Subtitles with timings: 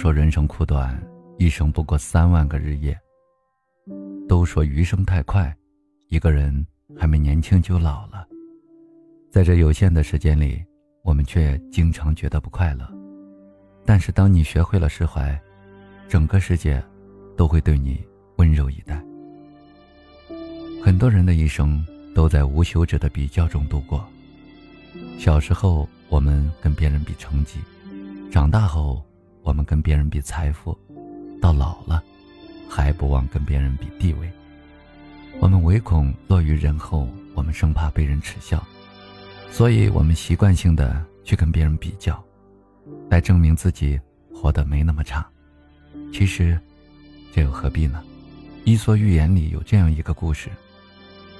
[0.00, 0.98] 说人生苦短，
[1.36, 2.98] 一生不过三万个日夜。
[4.26, 5.54] 都说余生太快，
[6.08, 6.66] 一个人
[6.98, 8.26] 还没年轻就老了。
[9.30, 10.64] 在这有限的时间里，
[11.04, 12.90] 我们却经常觉得不快乐。
[13.84, 15.38] 但是当你学会了释怀，
[16.08, 16.82] 整个世界
[17.36, 18.02] 都会对你
[18.36, 19.04] 温柔以待。
[20.82, 24.02] 很多人的一生都在无休止的比较中度过。
[25.18, 27.58] 小时候，我们跟别人比成绩；
[28.32, 29.04] 长大后，
[29.42, 30.76] 我们跟别人比财富；
[31.40, 32.02] 到老了，
[32.68, 34.30] 还不忘跟别人比地位。
[35.38, 38.62] 我们唯恐落于人后，我们生怕被人耻笑，
[39.50, 42.22] 所以我们习惯性的去跟别人比较，
[43.08, 43.98] 来证明自己
[44.34, 45.26] 活得没那么差。
[46.12, 46.60] 其实，
[47.32, 48.02] 这又何必呢？
[48.64, 50.50] 《伊索寓言》里有这样一个故事。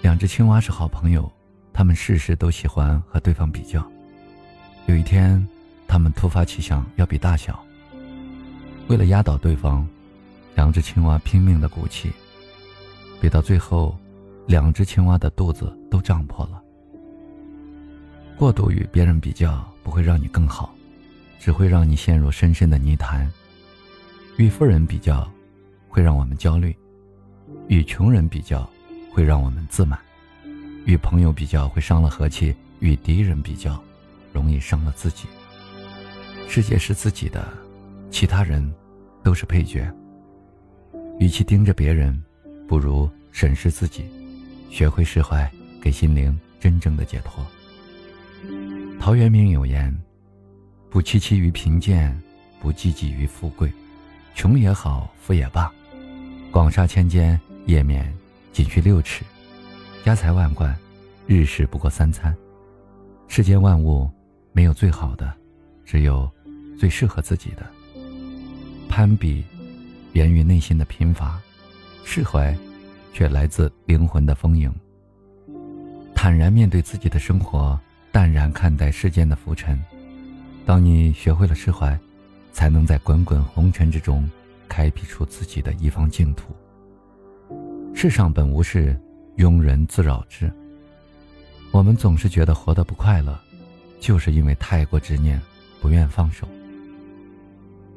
[0.00, 1.30] 两只青蛙是好朋友，
[1.72, 3.84] 他们事事都喜欢和对方比较。
[4.86, 5.44] 有一天，
[5.88, 7.60] 他们突发奇想要比大小。
[8.88, 9.86] 为了压倒对方，
[10.54, 12.10] 两只青蛙拼命的鼓气。
[13.20, 13.96] 比到最后，
[14.46, 16.62] 两只青蛙的肚子都胀破了。
[18.36, 20.74] 过度与别人比较不会让你更好，
[21.38, 23.30] 只会让你陷入深深的泥潭。
[24.36, 25.30] 与富人比较，
[25.88, 26.72] 会让我们焦虑；
[27.68, 28.68] 与穷人比较。
[29.10, 29.98] 会让我们自满，
[30.84, 33.82] 与朋友比较会伤了和气；与敌人比较，
[34.32, 35.26] 容易伤了自己。
[36.46, 37.44] 世界是自己的，
[38.10, 38.72] 其他人
[39.22, 39.90] 都是配角。
[41.18, 42.20] 与其盯着别人，
[42.66, 44.04] 不如审视自己，
[44.70, 47.44] 学会释怀，给心灵真正的解脱。
[49.00, 49.96] 陶渊明有言
[50.90, 52.16] ：“不戚戚于贫贱，
[52.60, 53.72] 不汲汲于富贵。
[54.34, 55.72] 穷也好，富也罢，
[56.50, 58.12] 广厦千间，夜眠。”
[58.50, 59.24] 仅需六尺，
[60.04, 60.76] 家财万贯，
[61.28, 62.34] 日食不过三餐。
[63.28, 64.10] 世间万物
[64.50, 65.32] 没有最好的，
[65.84, 66.28] 只有
[66.76, 67.64] 最适合自己的。
[68.88, 69.44] 攀比
[70.12, 71.38] 源于内心的贫乏，
[72.04, 72.56] 释怀
[73.12, 74.72] 却来自灵魂的丰盈。
[76.14, 77.78] 坦然面对自己的生活，
[78.10, 79.80] 淡然看待世间的浮尘。
[80.66, 81.96] 当你学会了释怀，
[82.52, 84.28] 才能在滚滚红尘之中，
[84.68, 86.54] 开辟出自己的一方净土。
[87.94, 88.98] 世上本无事，
[89.36, 90.52] 庸人自扰之。
[91.70, 93.38] 我们总是觉得活得不快乐，
[94.00, 95.40] 就是因为太过执念，
[95.80, 96.48] 不愿放手。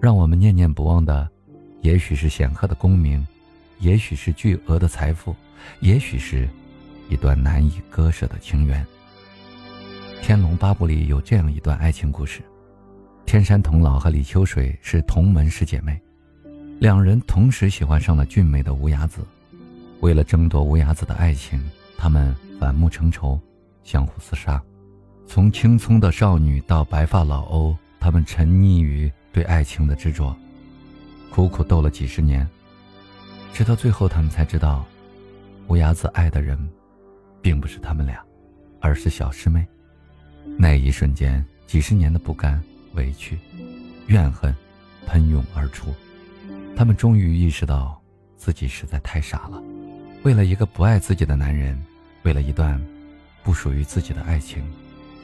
[0.00, 1.28] 让我们念念不忘的，
[1.80, 3.26] 也许是显赫的功名，
[3.80, 5.34] 也许是巨额的财富，
[5.80, 6.48] 也许是
[7.08, 8.84] 一段难以割舍的情缘。
[10.24, 12.42] 《天龙八部》里有这样一段爱情故事：
[13.26, 16.00] 天山童姥和李秋水是同门师姐妹，
[16.78, 19.26] 两人同时喜欢上了俊美的无崖子。
[20.00, 21.60] 为了争夺无崖子的爱情，
[21.96, 23.40] 他们反目成仇，
[23.82, 24.62] 相互厮杀。
[25.26, 30.36] 从青葱的少女到白发老欧，他们沉溺于对爱情的执着，
[31.30, 32.48] 苦苦斗了几十年，
[33.52, 34.84] 直到最后，他们才知道，
[35.66, 36.58] 无崖子爱的人，
[37.40, 38.22] 并不是他们俩，
[38.80, 39.66] 而是小师妹。
[40.56, 42.62] 那一瞬间，几十年的不甘、
[42.94, 43.38] 委屈、
[44.06, 44.54] 怨恨，
[45.06, 45.94] 喷涌而出。
[46.74, 48.00] 他们终于意识到，
[48.36, 49.62] 自己实在太傻了。
[50.24, 51.78] 为了一个不爱自己的男人，
[52.22, 52.80] 为了一段
[53.44, 54.64] 不属于自己的爱情，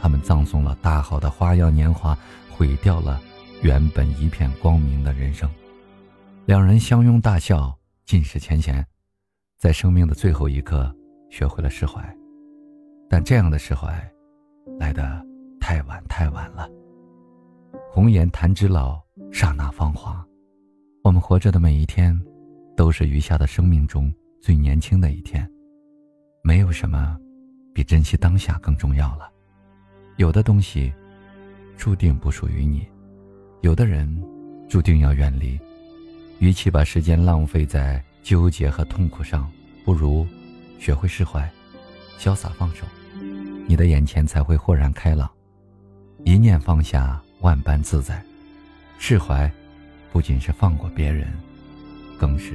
[0.00, 2.16] 他们葬送了大好的花样年华，
[2.50, 3.20] 毁掉了
[3.62, 5.48] 原本一片光明的人生。
[6.46, 7.72] 两人相拥大笑，
[8.04, 8.84] 尽释前嫌，
[9.56, 10.92] 在生命的最后一刻
[11.30, 12.02] 学会了释怀。
[13.08, 14.04] 但这样的释怀，
[14.80, 15.24] 来得
[15.60, 16.68] 太晚太晚了。
[17.88, 19.00] 红颜弹指老，
[19.30, 20.26] 刹那芳华。
[21.04, 22.20] 我们活着的每一天，
[22.76, 24.12] 都是余下的生命中。
[24.40, 25.48] 最年轻的一天，
[26.42, 27.16] 没有什么
[27.72, 29.30] 比珍惜当下更重要了。
[30.16, 30.92] 有的东西
[31.76, 32.84] 注定不属于你，
[33.62, 34.08] 有的人
[34.68, 35.58] 注定要远离。
[36.40, 39.48] 与其把时间浪费在纠结和痛苦上，
[39.84, 40.26] 不如
[40.80, 41.48] 学会释怀，
[42.18, 42.84] 潇洒放手，
[43.68, 45.30] 你的眼前才会豁然开朗。
[46.24, 48.20] 一念放下，万般自在。
[48.98, 49.48] 释怀，
[50.12, 51.32] 不仅是放过别人，
[52.18, 52.54] 更是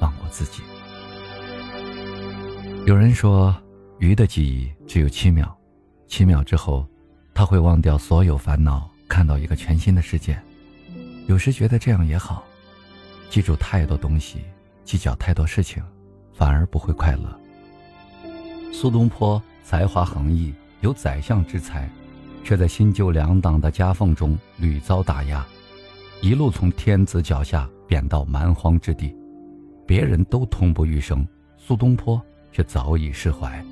[0.00, 0.60] 放过自己。
[2.84, 3.54] 有人说，
[4.00, 5.56] 鱼的记忆只有七秒，
[6.08, 6.84] 七秒之后，
[7.32, 10.38] 他会忘掉所有烦恼，看到一个全新的世界。
[11.26, 12.44] 有时觉得这样也好，
[13.30, 14.40] 记住太多东西，
[14.84, 15.82] 计较太多事情，
[16.34, 17.40] 反而不会快乐。
[18.74, 20.52] 苏东坡才华横溢，
[20.82, 21.88] 有宰相之才，
[22.44, 25.42] 却在新旧两党的夹缝中屡遭打压，
[26.20, 29.16] 一路从天子脚下贬到蛮荒之地，
[29.86, 31.26] 别人都痛不欲生，
[31.56, 32.22] 苏东坡。
[32.52, 33.62] 却早已释怀。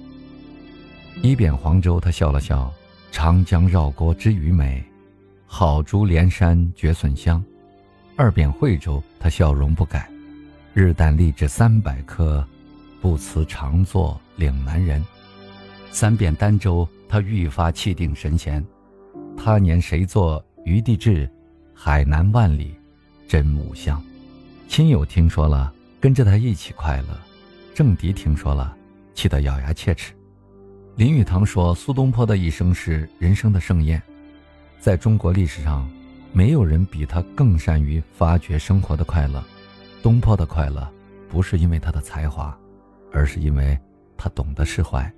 [1.22, 2.70] 一贬黄州，他笑了笑
[3.10, 4.84] ：“长江绕郭知鱼美，
[5.46, 7.44] 好竹连山绝笋香。”
[8.16, 10.08] 二贬惠州，他笑容不改。
[10.72, 12.46] 日啖荔枝三百颗，
[13.00, 15.04] 不辞常作岭南人。
[15.90, 18.64] 三贬儋州，他愈发气定神闲。
[19.36, 21.28] 他年谁作余地志？
[21.74, 22.74] 海南万里，
[23.26, 24.02] 真吾乡。
[24.68, 27.14] 亲友听说了，跟着他一起快乐；
[27.74, 28.76] 政敌听说了，
[29.12, 30.12] 气得咬牙切齿。
[30.96, 34.00] 林语堂说：“苏东坡的一生是人生的盛宴，
[34.84, 35.90] 在中国历史上，
[36.30, 39.42] 没有人比他更善于发掘生活的快乐。
[40.02, 40.86] 东坡的快乐，
[41.26, 42.54] 不是因为他的才华，
[43.10, 43.78] 而是因为
[44.14, 45.10] 他懂得释怀。”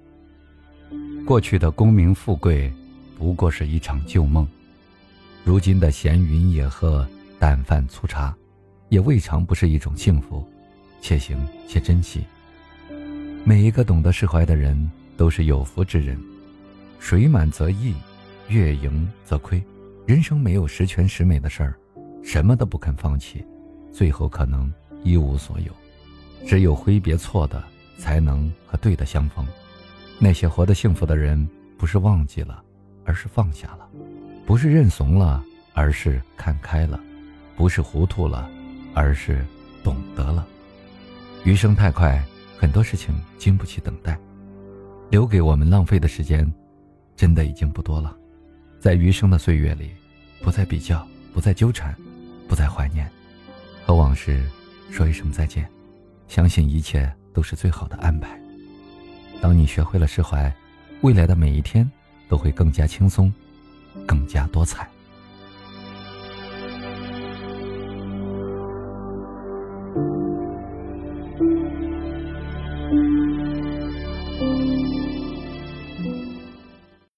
[1.26, 2.72] 过去的功名富贵，
[3.18, 4.46] 不过是一场旧梦；
[5.42, 7.04] 如今的闲云野鹤、
[7.36, 8.32] 淡饭粗茶，
[8.88, 10.48] 也未尝不是一种幸福。
[11.00, 12.24] 且行且珍惜。
[13.42, 16.16] 每一个懂得释怀的人，都是有福之人。
[17.00, 17.92] 水满则溢，
[18.48, 19.62] 月盈则亏。
[20.06, 21.74] 人生没有十全十美的事儿，
[22.22, 23.44] 什么都不肯放弃，
[23.92, 24.72] 最后可能
[25.02, 25.72] 一无所有。
[26.46, 27.62] 只有挥别错的，
[27.98, 29.44] 才能和对的相逢。
[30.18, 32.62] 那些活得幸福的人，不是忘记了，
[33.04, 33.88] 而是放下了；
[34.46, 35.44] 不是认怂了，
[35.74, 37.00] 而是看开了；
[37.56, 38.48] 不是糊涂了，
[38.94, 39.44] 而是
[39.82, 40.46] 懂得了。
[41.42, 42.24] 余生太快，
[42.56, 44.16] 很多事情经不起等待，
[45.10, 46.48] 留给我们浪费的时间，
[47.16, 48.16] 真的已经不多了。
[48.86, 49.90] 在余生的岁月里，
[50.40, 51.04] 不再比较，
[51.34, 51.92] 不再纠缠，
[52.46, 53.10] 不再怀念，
[53.84, 54.48] 和往事
[54.92, 55.68] 说一声再见，
[56.28, 58.40] 相信一切都是最好的安排。
[59.40, 60.54] 当你学会了释怀，
[61.00, 61.90] 未来的每一天
[62.28, 63.34] 都会更加轻松，
[64.06, 64.88] 更加多彩。